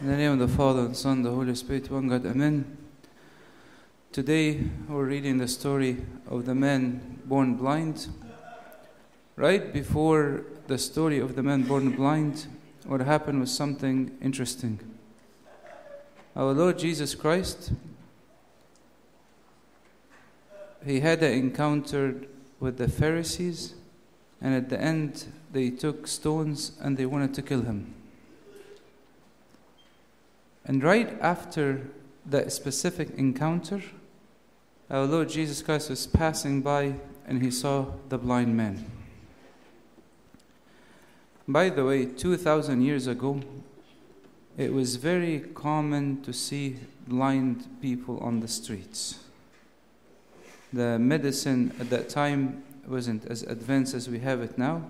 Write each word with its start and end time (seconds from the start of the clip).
In 0.00 0.06
the 0.06 0.16
name 0.16 0.32
of 0.32 0.38
the 0.38 0.48
Father, 0.48 0.86
and 0.86 0.96
Son, 0.96 1.20
the 1.20 1.30
Holy 1.30 1.54
Spirit, 1.54 1.90
one 1.90 2.08
God, 2.08 2.24
Amen. 2.24 2.78
Today 4.12 4.64
we're 4.88 5.04
reading 5.04 5.36
the 5.36 5.46
story 5.46 5.98
of 6.26 6.46
the 6.46 6.54
man 6.54 7.20
born 7.26 7.56
blind. 7.56 8.08
Right 9.36 9.70
before 9.70 10.46
the 10.68 10.78
story 10.78 11.18
of 11.18 11.36
the 11.36 11.42
man 11.42 11.64
born 11.64 11.90
blind, 11.90 12.46
what 12.86 13.02
happened 13.02 13.40
was 13.40 13.54
something 13.54 14.16
interesting. 14.22 14.80
Our 16.34 16.54
Lord 16.54 16.78
Jesus 16.78 17.14
Christ, 17.14 17.72
he 20.82 21.00
had 21.00 21.22
an 21.22 21.34
encounter 21.34 22.14
with 22.58 22.78
the 22.78 22.88
Pharisees, 22.88 23.74
and 24.40 24.54
at 24.54 24.70
the 24.70 24.80
end, 24.80 25.26
they 25.52 25.68
took 25.68 26.06
stones 26.06 26.72
and 26.80 26.96
they 26.96 27.04
wanted 27.04 27.34
to 27.34 27.42
kill 27.42 27.60
him. 27.60 27.99
And 30.70 30.84
right 30.84 31.20
after 31.20 31.80
that 32.26 32.52
specific 32.52 33.08
encounter, 33.16 33.82
our 34.88 35.04
Lord 35.04 35.28
Jesus 35.28 35.62
Christ 35.62 35.90
was 35.90 36.06
passing 36.06 36.62
by 36.62 36.94
and 37.26 37.42
he 37.42 37.50
saw 37.50 37.86
the 38.08 38.16
blind 38.16 38.56
man. 38.56 38.88
By 41.48 41.70
the 41.70 41.84
way, 41.84 42.06
2,000 42.06 42.82
years 42.82 43.08
ago, 43.08 43.40
it 44.56 44.72
was 44.72 44.94
very 44.94 45.40
common 45.54 46.22
to 46.22 46.32
see 46.32 46.76
blind 47.08 47.66
people 47.82 48.20
on 48.20 48.38
the 48.38 48.46
streets. 48.46 49.18
The 50.72 51.00
medicine 51.00 51.74
at 51.80 51.90
that 51.90 52.08
time 52.08 52.62
wasn't 52.86 53.26
as 53.26 53.42
advanced 53.42 53.94
as 53.94 54.08
we 54.08 54.20
have 54.20 54.40
it 54.40 54.56
now, 54.56 54.84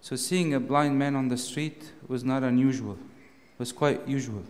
so 0.00 0.16
seeing 0.16 0.54
a 0.54 0.60
blind 0.60 0.98
man 0.98 1.14
on 1.14 1.28
the 1.28 1.36
street 1.36 1.92
was 2.08 2.24
not 2.24 2.42
unusual, 2.42 2.94
it 2.94 3.58
was 3.58 3.70
quite 3.70 4.08
usual. 4.08 4.44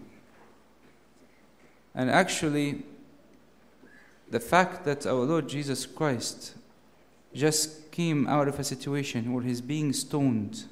And 1.94 2.10
actually, 2.10 2.82
the 4.30 4.40
fact 4.40 4.84
that 4.84 5.06
our 5.06 5.24
Lord 5.24 5.48
Jesus 5.48 5.86
Christ 5.86 6.54
just 7.34 7.90
came 7.90 8.26
out 8.26 8.48
of 8.48 8.58
a 8.58 8.64
situation 8.64 9.32
where 9.32 9.42
he's 9.42 9.60
being 9.60 9.92
stoned 9.92 10.64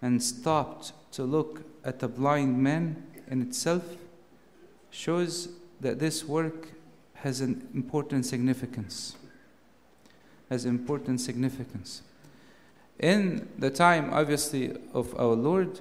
and 0.00 0.22
stopped 0.22 0.92
to 1.12 1.24
look 1.24 1.62
at 1.84 2.02
a 2.02 2.08
blind 2.08 2.58
man 2.62 3.02
in 3.30 3.42
itself 3.42 3.96
shows 4.90 5.48
that 5.80 5.98
this 5.98 6.24
work 6.24 6.68
has 7.14 7.40
an 7.40 7.68
important 7.74 8.26
significance. 8.26 9.16
Has 10.50 10.64
important 10.64 11.20
significance. 11.20 12.02
In 12.98 13.48
the 13.58 13.70
time, 13.70 14.10
obviously, 14.12 14.76
of 14.92 15.18
our 15.18 15.34
Lord, 15.34 15.80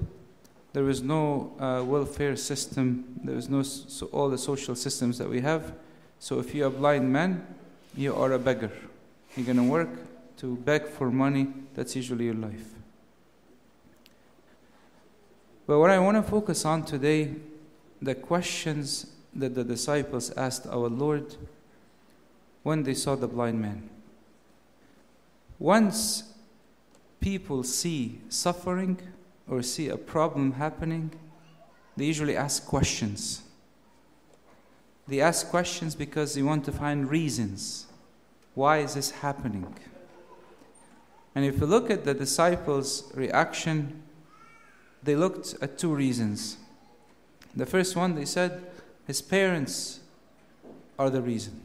there 0.74 0.84
was 0.84 1.02
no 1.02 1.54
uh, 1.60 1.84
welfare 1.84 2.36
system. 2.36 3.20
There 3.24 3.36
was 3.36 3.50
no 3.50 3.62
so 3.64 4.08
all 4.08 4.30
the 4.30 4.38
social 4.38 4.76
systems 4.76 5.18
that 5.18 5.30
we 5.30 5.42
have. 5.42 5.74
So 6.20 6.40
if 6.40 6.56
you're 6.56 6.68
a 6.68 6.72
blind 6.72 7.12
man, 7.12 7.46
you 7.96 8.16
are 8.16 8.32
a 8.32 8.40
beggar. 8.40 8.72
You're 9.36 9.46
going 9.46 9.58
to 9.58 9.64
work 9.64 9.90
to 10.38 10.56
beg 10.56 10.88
for 10.88 11.12
money. 11.12 11.48
That's 11.74 11.96
usually 11.96 12.26
your 12.26 12.36
life. 12.36 12.74
But 15.68 15.80
what 15.80 15.90
I 15.90 16.00
want 16.00 16.18
to 16.18 16.24
focus 16.24 16.66
on 16.66 16.84
today, 16.84 17.36
the 18.02 18.16
questions 18.16 19.08
that 19.34 19.56
the 19.56 19.64
disciples 19.64 20.32
asked 20.32 20.68
our 20.68 20.90
Lord 20.90 21.36
when 22.64 22.84
they 22.84 22.94
saw 22.94 23.16
the 23.16 23.28
blind 23.28 23.62
man. 23.62 23.90
Once 25.60 26.24
people 27.20 27.64
see 27.64 28.20
suffering 28.30 29.00
or 29.52 29.62
see 29.62 29.90
a 29.90 29.98
problem 29.98 30.54
happening, 30.54 31.12
they 31.98 32.06
usually 32.06 32.38
ask 32.38 32.66
questions. 32.66 33.44
They 35.10 35.20
ask 35.20 35.50
questions 35.50 35.94
because 35.94 36.34
they 36.34 36.42
want 36.42 36.64
to 36.66 36.72
find 36.72 37.10
reasons. 37.10 37.86
Why 38.56 38.78
is 38.78 38.94
this 38.94 39.12
happening? 39.12 39.76
And 41.36 41.44
if 41.44 41.60
you 41.60 41.66
look 41.66 41.92
at 41.92 42.06
the 42.06 42.14
disciples' 42.14 43.12
reaction, 43.14 44.02
they 45.04 45.18
looked 45.18 45.56
at 45.62 45.78
two 45.78 45.94
reasons. 45.94 46.56
The 47.54 47.66
first 47.66 47.98
one, 47.98 48.16
they 48.16 48.26
said, 48.26 48.64
his 49.06 49.22
parents 49.22 50.00
are 50.98 51.10
the 51.10 51.22
reason. 51.22 51.62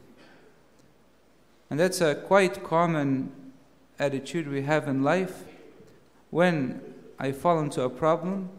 And 1.70 1.78
that's 1.78 2.00
a 2.00 2.16
quite 2.16 2.64
common 2.64 3.32
attitude 3.96 4.48
we 4.48 4.62
have 4.62 4.88
in 4.88 5.04
life. 5.04 5.44
When 6.30 6.80
I 7.18 7.32
fall 7.32 7.60
into 7.60 7.82
a 7.82 7.90
problem, 7.90 8.50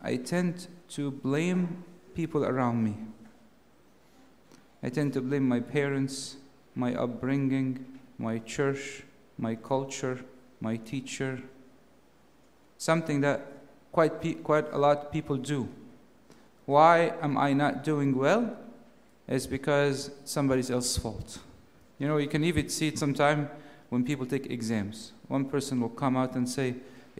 I 0.00 0.16
tend 0.16 0.68
to 0.90 1.10
blame 1.10 1.84
people 2.14 2.44
around 2.44 2.84
me. 2.84 2.96
I 4.82 4.90
tend 4.90 5.14
to 5.14 5.20
blame 5.20 5.48
my 5.48 5.60
parents, 5.60 6.36
my 6.74 6.94
upbringing, 6.94 7.84
my 8.18 8.38
church, 8.38 9.02
my 9.38 9.54
culture, 9.54 10.24
my 10.60 10.76
teacher. 10.76 11.42
Something 12.78 13.20
that 13.22 13.46
quite, 13.92 14.20
pe- 14.20 14.34
quite 14.34 14.72
a 14.72 14.78
lot 14.78 15.06
of 15.06 15.12
people 15.12 15.36
do. 15.36 15.68
Why 16.66 17.14
am 17.20 17.36
I 17.36 17.52
not 17.52 17.82
doing 17.82 18.16
well? 18.16 18.56
It's 19.26 19.46
because 19.46 20.10
somebody 20.24 20.60
else's 20.70 20.98
fault. 20.98 21.38
You 21.98 22.08
know, 22.08 22.18
you 22.18 22.28
can 22.28 22.44
even 22.44 22.68
see 22.68 22.88
it 22.88 22.98
sometime 22.98 23.48
when 23.88 24.04
people 24.04 24.26
take 24.26 24.50
exams. 24.50 25.12
One 25.28 25.46
person 25.46 25.80
will 25.80 25.88
come 25.88 26.16
out 26.16 26.34
and 26.34 26.48
say, 26.48 26.74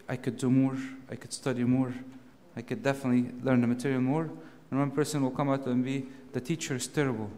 I 0.09 0.17
could 0.17 0.37
do 0.37 0.51
more, 0.51 0.77
I 1.11 1.17
could 1.17 1.33
study 1.33 1.65
more, 1.65 1.95
I 2.57 2.63
could 2.63 2.83
definitely 2.83 3.33
learn 3.43 3.61
the 3.61 3.67
material 3.67 4.01
more. 4.01 4.31
And 4.71 4.81
one 4.81 4.91
person 4.91 5.23
will 5.23 5.31
come 5.31 5.51
out 5.51 5.67
and 5.67 5.85
be, 5.85 6.07
the 6.33 6.41
teacher 6.41 6.75
is 6.75 6.87
terrible. 6.87 7.31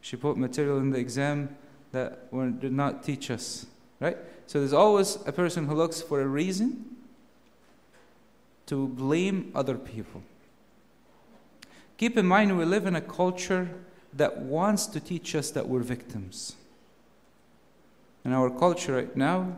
She 0.00 0.16
put 0.16 0.36
material 0.36 0.78
in 0.78 0.90
the 0.90 0.98
exam 0.98 1.56
that 1.92 2.30
did 2.60 2.72
not 2.72 3.02
teach 3.02 3.30
us, 3.30 3.66
right? 4.00 4.18
So 4.46 4.58
there's 4.58 4.72
always 4.72 5.16
a 5.26 5.32
person 5.32 5.66
who 5.66 5.74
looks 5.74 6.02
for 6.02 6.20
a 6.20 6.26
reason 6.26 6.96
to 8.66 8.88
blame 8.88 9.50
other 9.54 9.76
people. 9.76 10.22
Keep 11.96 12.18
in 12.18 12.26
mind, 12.26 12.56
we 12.58 12.64
live 12.64 12.86
in 12.86 12.96
a 12.96 13.00
culture 13.00 13.70
that 14.12 14.38
wants 14.38 14.86
to 14.86 15.00
teach 15.00 15.34
us 15.34 15.50
that 15.52 15.68
we're 15.68 15.80
victims. 15.80 16.56
In 18.24 18.32
our 18.32 18.50
culture 18.50 18.94
right 18.94 19.16
now, 19.16 19.56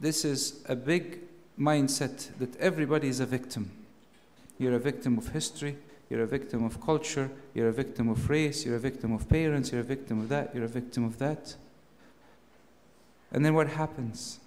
this 0.00 0.24
is 0.24 0.64
a 0.68 0.74
big 0.74 1.20
mindset 1.58 2.36
that 2.38 2.56
everybody 2.56 3.08
is 3.08 3.20
a 3.20 3.26
victim. 3.26 3.70
You're 4.58 4.74
a 4.74 4.78
victim 4.78 5.18
of 5.18 5.28
history, 5.28 5.76
you're 6.08 6.22
a 6.22 6.26
victim 6.26 6.64
of 6.64 6.80
culture, 6.80 7.30
you're 7.54 7.68
a 7.68 7.72
victim 7.72 8.08
of 8.08 8.28
race, 8.28 8.64
you're 8.64 8.76
a 8.76 8.80
victim 8.80 9.12
of 9.12 9.28
parents, 9.28 9.70
you're 9.70 9.82
a 9.82 9.84
victim 9.84 10.20
of 10.20 10.28
that, 10.30 10.54
you're 10.54 10.64
a 10.64 10.68
victim 10.68 11.04
of 11.04 11.18
that. 11.18 11.54
And 13.30 13.44
then 13.44 13.54
what 13.54 13.68
happens? 13.68 14.40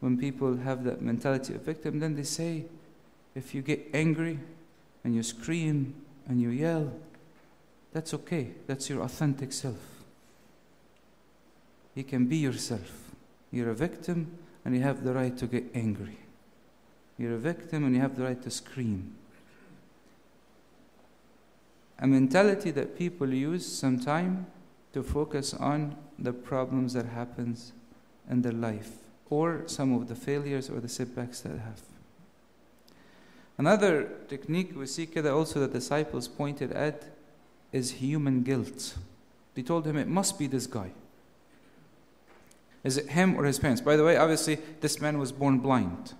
When 0.00 0.16
people 0.16 0.58
have 0.58 0.84
that 0.84 1.02
mentality 1.02 1.54
of 1.54 1.62
victim, 1.62 1.98
then 1.98 2.14
they 2.14 2.22
say, 2.22 2.64
if 3.34 3.54
you 3.54 3.62
get 3.62 3.88
angry 3.92 4.38
and 5.04 5.14
you 5.14 5.22
scream 5.22 5.94
and 6.28 6.40
you 6.40 6.50
yell, 6.50 6.92
that's 7.92 8.14
okay. 8.14 8.52
That's 8.66 8.88
your 8.88 9.02
authentic 9.02 9.52
self. 9.52 9.78
You 11.94 12.04
can 12.04 12.26
be 12.26 12.36
yourself. 12.36 13.10
You're 13.50 13.70
a 13.70 13.74
victim 13.74 14.38
and 14.64 14.74
you 14.74 14.82
have 14.82 15.04
the 15.04 15.12
right 15.12 15.36
to 15.38 15.46
get 15.46 15.64
angry. 15.74 16.18
You're 17.18 17.34
a 17.34 17.38
victim 17.38 17.84
and 17.84 17.94
you 17.94 18.00
have 18.00 18.16
the 18.16 18.24
right 18.24 18.42
to 18.42 18.50
scream. 18.50 19.14
A 21.98 22.06
mentality 22.06 22.70
that 22.70 22.96
people 22.96 23.32
use 23.32 23.66
sometimes 23.66 24.46
to 24.92 25.02
focus 25.02 25.52
on 25.54 25.96
the 26.18 26.32
problems 26.32 26.94
that 26.94 27.06
happens 27.06 27.72
in 28.28 28.42
their 28.42 28.52
life 28.52 28.92
or 29.28 29.62
some 29.66 29.94
of 29.94 30.08
the 30.08 30.14
failures 30.14 30.68
or 30.70 30.80
the 30.80 30.88
setbacks 30.88 31.40
that 31.42 31.58
have. 31.58 31.80
Another 33.58 34.08
technique 34.28 34.72
we 34.74 34.86
see 34.86 35.04
that 35.04 35.26
also 35.26 35.60
the 35.60 35.68
disciples 35.68 36.26
pointed 36.26 36.72
at 36.72 37.04
is 37.72 37.90
human 37.92 38.42
guilt. 38.42 38.96
They 39.54 39.62
told 39.62 39.86
him 39.86 39.96
it 39.96 40.08
must 40.08 40.38
be 40.38 40.46
this 40.46 40.66
guy. 40.66 40.92
Is 42.82 42.96
it 42.96 43.10
him 43.10 43.36
or 43.36 43.44
his 43.44 43.58
parents? 43.58 43.82
By 43.82 43.96
the 43.96 44.04
way, 44.04 44.16
obviously, 44.16 44.58
this 44.80 45.00
man 45.00 45.18
was 45.18 45.32
born 45.32 45.58
blind. 45.58 46.14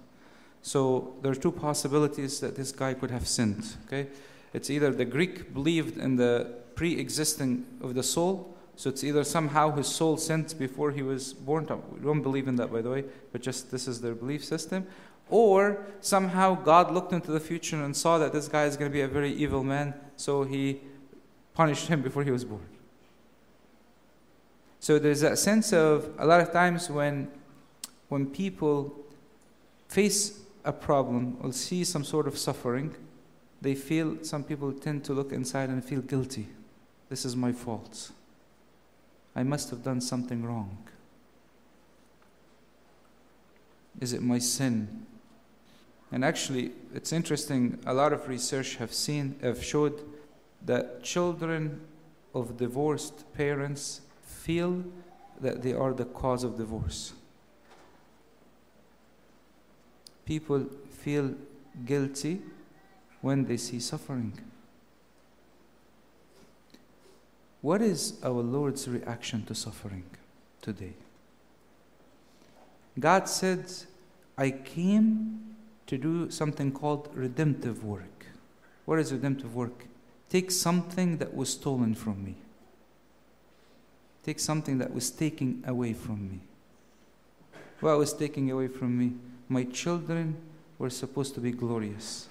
So 0.62 1.14
there 1.22 1.32
are 1.32 1.36
two 1.36 1.52
possibilities 1.52 2.40
that 2.40 2.56
this 2.56 2.70
guy 2.72 2.94
could 2.94 3.10
have 3.10 3.26
sinned. 3.26 3.76
Okay? 3.86 4.08
It's 4.52 4.68
either 4.68 4.92
the 4.92 5.04
Greek 5.04 5.54
believed 5.54 5.96
in 5.96 6.16
the 6.16 6.54
pre 6.74 6.98
existing 6.98 7.66
of 7.80 7.94
the 7.94 8.02
soul, 8.02 8.56
so 8.76 8.90
it's 8.90 9.04
either 9.04 9.24
somehow 9.24 9.74
his 9.74 9.86
soul 9.86 10.16
sinned 10.16 10.54
before 10.58 10.90
he 10.90 11.02
was 11.02 11.32
born. 11.32 11.66
We 11.92 12.00
don't 12.00 12.22
believe 12.22 12.48
in 12.48 12.56
that, 12.56 12.72
by 12.72 12.82
the 12.82 12.90
way, 12.90 13.04
but 13.32 13.42
just 13.42 13.70
this 13.70 13.86
is 13.86 14.00
their 14.00 14.14
belief 14.14 14.44
system. 14.44 14.86
Or 15.28 15.86
somehow 16.00 16.56
God 16.56 16.92
looked 16.92 17.12
into 17.12 17.30
the 17.30 17.40
future 17.40 17.82
and 17.82 17.96
saw 17.96 18.18
that 18.18 18.32
this 18.32 18.48
guy 18.48 18.64
is 18.64 18.76
going 18.76 18.90
to 18.90 18.92
be 18.92 19.02
a 19.02 19.08
very 19.08 19.32
evil 19.32 19.62
man, 19.62 19.94
so 20.16 20.42
he 20.42 20.80
punished 21.54 21.88
him 21.88 22.02
before 22.02 22.24
he 22.24 22.30
was 22.30 22.44
born. 22.44 22.66
So 24.80 24.98
there's 24.98 25.20
that 25.20 25.38
sense 25.38 25.72
of 25.72 26.10
a 26.18 26.26
lot 26.26 26.40
of 26.40 26.52
times 26.52 26.90
when 26.90 27.30
when 28.10 28.26
people 28.26 28.92
face 29.88 30.40
a 30.64 30.72
problem 30.72 31.38
or 31.42 31.52
see 31.52 31.84
some 31.84 32.04
sort 32.04 32.26
of 32.26 32.36
suffering, 32.36 32.94
they 33.62 33.74
feel, 33.74 34.22
some 34.22 34.42
people 34.42 34.72
tend 34.72 35.04
to 35.04 35.12
look 35.12 35.32
inside 35.32 35.68
and 35.70 35.82
feel 35.82 36.00
guilty. 36.00 36.48
This 37.08 37.24
is 37.24 37.36
my 37.36 37.52
fault. 37.52 38.10
I 39.34 39.44
must 39.44 39.70
have 39.70 39.84
done 39.84 40.00
something 40.00 40.44
wrong. 40.44 40.76
Is 44.00 44.12
it 44.12 44.22
my 44.22 44.38
sin? 44.38 45.06
And 46.10 46.24
actually, 46.24 46.72
it's 46.92 47.12
interesting, 47.12 47.78
a 47.86 47.94
lot 47.94 48.12
of 48.12 48.28
research 48.28 48.76
have 48.76 48.92
seen, 48.92 49.36
have 49.40 49.62
showed 49.62 50.02
that 50.66 51.04
children 51.04 51.80
of 52.34 52.56
divorced 52.56 53.32
parents 53.34 54.00
feel 54.30 54.84
that 55.40 55.62
they 55.62 55.72
are 55.72 55.92
the 55.92 56.04
cause 56.04 56.44
of 56.44 56.56
divorce. 56.56 57.12
People 60.24 60.66
feel 60.90 61.34
guilty 61.84 62.40
when 63.20 63.44
they 63.44 63.56
see 63.56 63.80
suffering. 63.80 64.32
What 67.60 67.82
is 67.82 68.18
our 68.22 68.42
Lord's 68.42 68.88
reaction 68.88 69.44
to 69.46 69.54
suffering 69.54 70.04
today? 70.62 70.94
God 72.98 73.28
said, 73.28 73.64
I 74.38 74.50
came 74.50 75.56
to 75.86 75.98
do 75.98 76.30
something 76.30 76.72
called 76.72 77.08
redemptive 77.14 77.84
work. 77.84 78.26
What 78.84 78.98
is 78.98 79.12
redemptive 79.12 79.54
work? 79.54 79.86
Take 80.28 80.50
something 80.50 81.18
that 81.18 81.34
was 81.34 81.50
stolen 81.50 81.94
from 81.94 82.24
me. 82.24 82.36
Take 84.24 84.38
something 84.38 84.78
that 84.78 84.92
was 84.92 85.10
taken 85.10 85.64
away 85.66 85.92
from 85.92 86.30
me. 86.30 86.40
What 87.80 87.98
was 87.98 88.12
taken 88.12 88.50
away 88.50 88.68
from 88.68 88.98
me? 88.98 89.12
My 89.48 89.64
children 89.64 90.36
were 90.78 90.90
supposed 90.90 91.34
to 91.34 91.40
be 91.40 91.52
glorious. 91.52 92.28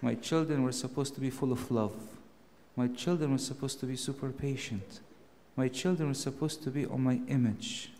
My 0.00 0.14
children 0.14 0.62
were 0.62 0.72
supposed 0.72 1.14
to 1.14 1.20
be 1.20 1.30
full 1.30 1.52
of 1.52 1.70
love. 1.70 1.94
My 2.76 2.88
children 2.88 3.32
were 3.32 3.38
supposed 3.38 3.80
to 3.80 3.86
be 3.86 3.96
super 3.96 4.30
patient. 4.30 5.00
My 5.56 5.68
children 5.68 6.08
were 6.08 6.14
supposed 6.14 6.62
to 6.62 6.70
be 6.70 6.86
on 6.86 7.02
my 7.02 7.20
image. 7.28 7.90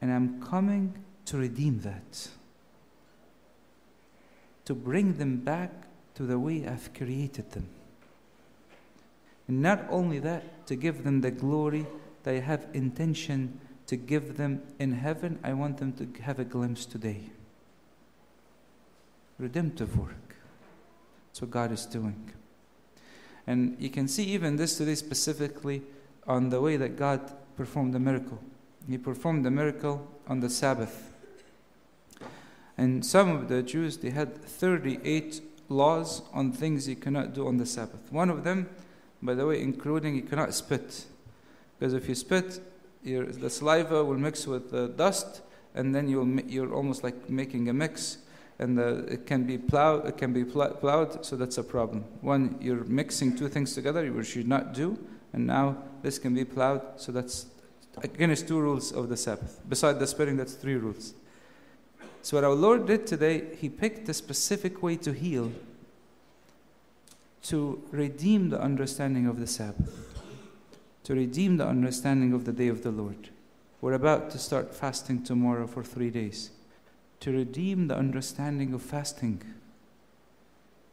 And 0.00 0.12
I'm 0.12 0.42
coming 0.42 0.92
to 1.26 1.38
redeem 1.38 1.80
that. 1.80 2.28
To 4.66 4.74
bring 4.74 5.18
them 5.18 5.38
back 5.38 5.70
to 6.16 6.24
the 6.24 6.38
way 6.38 6.66
I've 6.66 6.92
created 6.92 7.52
them. 7.52 7.66
And 9.48 9.62
not 9.62 9.84
only 9.90 10.18
that, 10.20 10.66
to 10.66 10.76
give 10.76 11.04
them 11.04 11.20
the 11.20 11.30
glory 11.30 11.86
that 12.22 12.34
I 12.34 12.40
have 12.40 12.66
intention 12.72 13.60
to 13.86 13.96
give 13.96 14.36
them 14.36 14.62
in 14.78 14.92
heaven, 14.92 15.38
I 15.44 15.52
want 15.52 15.78
them 15.78 15.92
to 15.94 16.22
have 16.22 16.38
a 16.38 16.44
glimpse 16.44 16.86
today. 16.86 17.20
Redemptive 19.38 19.98
work. 19.98 20.36
That's 21.28 21.42
what 21.42 21.50
God 21.50 21.72
is 21.72 21.84
doing. 21.84 22.30
And 23.46 23.76
you 23.78 23.90
can 23.90 24.08
see 24.08 24.24
even 24.24 24.56
this 24.56 24.78
today 24.78 24.94
specifically 24.94 25.82
on 26.26 26.48
the 26.48 26.60
way 26.60 26.76
that 26.76 26.96
God 26.96 27.32
performed 27.56 27.92
the 27.92 27.98
miracle. 27.98 28.38
He 28.88 28.96
performed 28.98 29.44
the 29.44 29.50
miracle 29.50 30.06
on 30.26 30.40
the 30.40 30.48
Sabbath. 30.48 31.12
And 32.76 33.04
some 33.04 33.30
of 33.30 33.48
the 33.48 33.62
Jews, 33.62 33.98
they 33.98 34.10
had 34.10 34.42
38 34.42 35.40
laws 35.68 36.22
on 36.32 36.52
things 36.52 36.88
you 36.88 36.96
cannot 36.96 37.34
do 37.34 37.46
on 37.46 37.58
the 37.58 37.66
Sabbath. 37.66 38.10
One 38.10 38.30
of 38.30 38.44
them, 38.44 38.68
by 39.24 39.34
the 39.34 39.46
way, 39.46 39.60
including 39.60 40.14
you 40.14 40.22
cannot 40.22 40.52
spit. 40.54 41.06
Because 41.78 41.94
if 41.94 42.08
you 42.08 42.14
spit, 42.14 42.60
your, 43.02 43.26
the 43.26 43.50
saliva 43.50 44.04
will 44.04 44.18
mix 44.18 44.46
with 44.46 44.70
the 44.70 44.88
dust, 44.88 45.40
and 45.74 45.94
then 45.94 46.08
you'll, 46.08 46.28
you're 46.42 46.72
almost 46.72 47.02
like 47.02 47.28
making 47.28 47.68
a 47.68 47.72
mix, 47.72 48.18
and 48.58 48.78
the, 48.78 48.98
it 49.06 49.26
can 49.26 49.44
be 49.44 49.58
plowed. 49.58 50.06
It 50.06 50.18
can 50.18 50.32
be 50.32 50.44
plowed, 50.44 51.24
so 51.24 51.36
that's 51.36 51.58
a 51.58 51.64
problem. 51.64 52.04
One, 52.20 52.56
you're 52.60 52.84
mixing 52.84 53.36
two 53.36 53.48
things 53.48 53.74
together, 53.74 54.04
which 54.12 54.28
you 54.36 54.42
should 54.42 54.48
not 54.48 54.74
do, 54.74 54.98
and 55.32 55.46
now 55.46 55.78
this 56.02 56.18
can 56.18 56.34
be 56.34 56.44
plowed, 56.44 56.82
so 56.96 57.10
that's 57.10 57.46
against 58.02 58.46
two 58.46 58.60
rules 58.60 58.92
of 58.92 59.08
the 59.08 59.16
Sabbath. 59.16 59.60
Beside 59.68 59.98
the 59.98 60.06
spitting, 60.06 60.36
that's 60.36 60.54
three 60.54 60.76
rules. 60.76 61.14
So, 62.22 62.36
what 62.36 62.44
our 62.44 62.54
Lord 62.54 62.86
did 62.86 63.06
today, 63.06 63.54
He 63.56 63.68
picked 63.68 64.08
a 64.08 64.14
specific 64.14 64.82
way 64.82 64.96
to 64.98 65.12
heal, 65.12 65.52
to 67.44 67.82
redeem 67.90 68.48
the 68.48 68.60
understanding 68.60 69.26
of 69.26 69.38
the 69.38 69.46
Sabbath, 69.46 70.18
to 71.04 71.14
redeem 71.14 71.58
the 71.58 71.66
understanding 71.66 72.32
of 72.32 72.46
the 72.46 72.52
day 72.52 72.68
of 72.68 72.82
the 72.82 72.90
Lord. 72.90 73.28
We're 73.82 73.92
about 73.92 74.30
to 74.30 74.38
start 74.38 74.74
fasting 74.74 75.22
tomorrow 75.22 75.66
for 75.66 75.84
three 75.84 76.08
days, 76.08 76.50
to 77.20 77.30
redeem 77.30 77.88
the 77.88 77.96
understanding 77.96 78.72
of 78.72 78.80
fasting. 78.80 79.42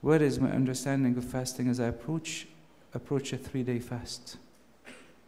What 0.02 0.22
is 0.22 0.42
my 0.42 0.52
understanding 0.52 1.16
of 1.16 1.24
fasting 1.24 1.70
as 1.70 1.80
I 1.80 1.86
approach 1.86 2.48
approach 2.94 3.32
a 3.32 3.38
three 3.38 3.64
day 3.64 3.80
fast? 3.80 4.36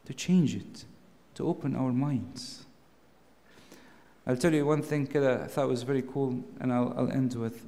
To 0.06 0.14
change 0.14 0.54
it, 0.56 0.84
to 1.36 1.48
open 1.48 1.74
our 1.78 1.94
minds. 1.94 2.66
I'll 4.28 4.36
tell 4.36 4.54
you 4.54 4.66
one 4.66 4.82
thing 4.82 5.06
that 5.06 5.42
I 5.42 5.48
thought 5.48 5.70
was 5.70 5.84
very 5.84 6.02
cool, 6.02 6.44
and 6.60 6.74
I'll, 6.74 6.94
I'll 6.98 7.12
end 7.12 7.34
with. 7.36 7.64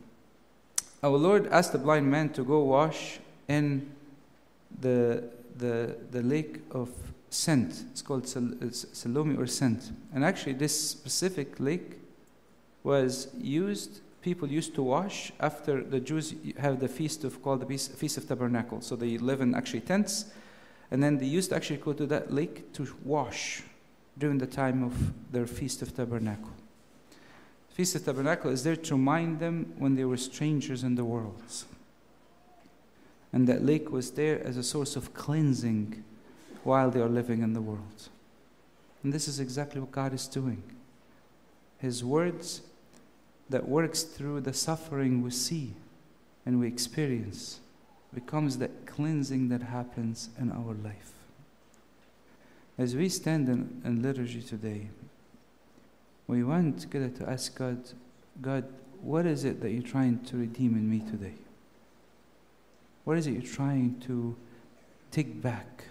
Our 1.02 1.18
Lord 1.18 1.48
asked 1.48 1.72
the 1.72 1.78
blind 1.78 2.12
man 2.12 2.30
to 2.34 2.44
go 2.44 2.60
wash 2.60 3.20
in 3.48 3.92
the, 4.82 5.24
the, 5.58 5.96
the 6.12 6.22
lake 6.22 6.62
of 6.72 6.90
sent. 7.30 7.86
It's 7.92 8.02
called 8.02 8.24
uh, 8.26 8.72
Siloam 8.72 9.40
or 9.40 9.48
sent. 9.48 9.92
And 10.14 10.24
actually, 10.24 10.54
this 10.54 10.90
specific 10.90 11.60
lake 11.60 12.00
was 12.84 13.28
used, 13.40 14.00
people 14.22 14.48
used 14.48 14.76
to 14.76 14.84
wash 14.84 15.32
after 15.40 15.84
the 15.84 16.00
Jews 16.00 16.34
have 16.58 16.80
the 16.80 16.88
feast 16.88 17.24
of 17.24 17.42
called 17.42 17.62
the 17.68 17.78
Feast 17.78 18.18
of 18.18 18.28
Tabernacle. 18.28 18.82
So 18.82 18.96
they 18.96 19.18
live 19.18 19.42
in 19.42 19.56
actually 19.56 19.82
tents, 19.82 20.26
and 20.92 21.02
then 21.04 21.18
they 21.18 21.26
used 21.26 21.50
to 21.50 21.56
actually 21.56 21.78
go 21.78 21.94
to 21.94 22.06
that 22.08 22.34
lake 22.34 22.72
to 22.74 22.88
wash 23.04 23.64
during 24.18 24.38
the 24.38 24.48
time 24.48 24.84
of 24.84 24.94
their 25.32 25.46
Feast 25.46 25.82
of 25.82 25.96
Tabernacle. 25.96 26.52
Feast 27.70 27.96
of 27.96 28.06
Tabernacle 28.06 28.52
is 28.52 28.64
there 28.64 28.78
to 28.78 28.94
remind 28.94 29.40
them 29.40 29.74
when 29.78 29.96
they 29.96 30.06
were 30.06 30.16
strangers 30.16 30.84
in 30.84 30.96
the 30.96 31.04
world. 31.04 31.66
And 33.36 33.50
that 33.50 33.66
lake 33.66 33.92
was 33.92 34.12
there 34.12 34.42
as 34.48 34.56
a 34.56 34.64
source 34.64 34.96
of 34.96 35.14
cleansing 35.14 36.06
while 36.64 36.90
they 36.90 37.02
are 37.02 37.10
living 37.10 37.44
in 37.44 37.52
the 37.52 37.62
world. 37.62 38.08
And 39.04 39.12
this 39.12 39.28
is 39.28 39.42
exactly 39.42 39.82
what 39.82 39.92
God 39.92 40.14
is 40.14 40.26
doing. 40.26 40.64
His 41.78 42.02
words 42.02 42.62
that 43.50 43.68
works 43.68 44.04
through 44.04 44.40
the 44.40 44.54
suffering 44.54 45.22
we 45.22 45.32
see 45.32 45.74
and 46.46 46.62
we 46.62 46.68
experience 46.68 47.60
becomes 48.14 48.58
that 48.60 48.86
cleansing 48.86 49.50
that 49.50 49.64
happens 49.64 50.30
in 50.40 50.50
our 50.50 50.74
life. 50.74 51.12
As 52.78 52.96
we 52.96 53.10
stand 53.10 53.50
in, 53.50 53.82
in 53.84 54.02
liturgy 54.02 54.42
today, 54.42 54.88
we 56.26 56.42
want 56.46 56.90
to 56.90 57.26
ask 57.28 57.54
God, 57.54 57.80
God, 58.42 58.64
what 59.02 59.26
is 59.26 59.44
it 59.44 59.60
that 59.60 59.72
you're 59.72 59.84
trying 59.84 60.24
to 60.24 60.38
redeem 60.38 60.76
in 60.76 60.90
me 60.90 61.00
today? 61.00 61.34
What 63.06 63.18
is 63.18 63.28
it 63.28 63.32
you're 63.32 63.42
trying 63.42 64.00
to 64.08 64.36
take 65.12 65.42
back 65.42 65.86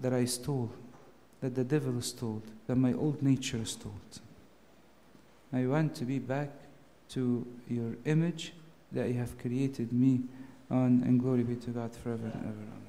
that 0.00 0.12
I 0.12 0.26
stole, 0.26 0.70
that 1.40 1.54
the 1.54 1.64
devil 1.64 2.00
stole, 2.00 2.42
that 2.66 2.76
my 2.76 2.92
old 2.92 3.22
nature 3.22 3.64
stole? 3.64 3.94
I 5.52 5.66
want 5.66 5.94
to 5.96 6.04
be 6.04 6.18
back 6.18 6.50
to 7.10 7.46
your 7.68 7.96
image 8.04 8.52
that 8.92 9.08
you 9.08 9.14
have 9.14 9.38
created 9.38 9.92
me 9.92 10.20
on, 10.70 11.02
and 11.04 11.18
glory 11.18 11.42
be 11.42 11.56
to 11.56 11.70
God 11.70 11.94
forever 11.96 12.26
and 12.26 12.34
ever. 12.34 12.50
Amen. 12.50 12.87